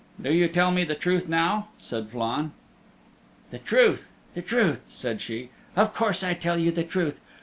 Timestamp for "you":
0.33-0.47, 6.57-6.71